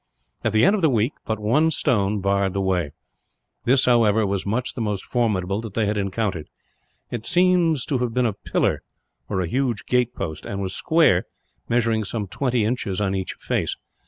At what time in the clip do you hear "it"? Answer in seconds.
7.11-7.27